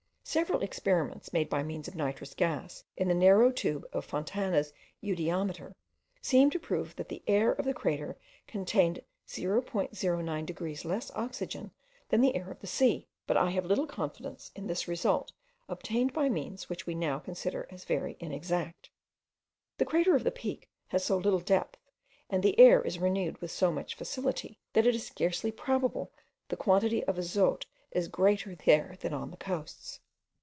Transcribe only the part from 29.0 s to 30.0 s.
than on the coasts.